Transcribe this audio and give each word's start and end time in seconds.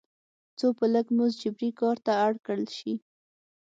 څو 0.57 0.67
په 0.77 0.85
لږ 0.93 1.05
مزد 1.17 1.37
جبري 1.41 1.69
کار 1.79 1.97
ته 2.05 2.11
اړ 2.25 2.33
کړل 2.45 2.67
شي. 2.77 2.93